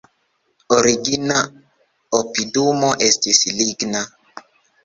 [0.77, 1.37] Origina
[2.21, 4.03] opidumo estis ligna.